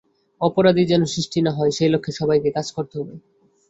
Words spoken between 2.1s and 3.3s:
সবাইকে কাজ করতে হবে।